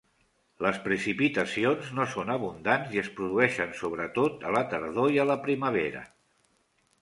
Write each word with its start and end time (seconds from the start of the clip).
Les 0.65 0.77
precipitacions 0.85 1.91
no 1.99 2.07
són 2.13 2.31
abundants 2.35 2.95
i 2.95 3.01
es 3.03 3.11
produeixen 3.19 3.77
sobretot 3.83 4.49
a 4.49 4.55
la 4.57 4.63
tardor 4.73 5.15
i 5.19 5.21
a 5.27 5.29
la 5.35 5.37
primavera. 5.47 6.03